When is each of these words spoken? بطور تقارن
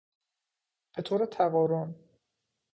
بطور 0.97 1.25
تقارن 1.25 1.95